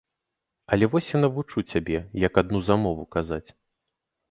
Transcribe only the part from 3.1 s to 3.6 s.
казаць.